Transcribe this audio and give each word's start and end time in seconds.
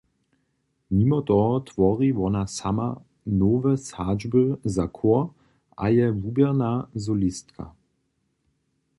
Nimo 0.97 1.17
toho 1.29 1.51
twori 1.67 2.07
wona 2.19 2.41
sama 2.57 2.87
nowe 3.39 3.71
sadźby 3.89 4.43
za 4.75 4.85
chór 4.95 5.21
a 5.83 5.85
je 5.95 6.05
wuběrna 6.21 6.71
solistka. 7.03 7.65